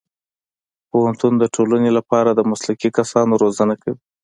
[0.89, 4.01] پوهنتون د ټولنې لپاره د مسلکي کسانو روزنه کوي.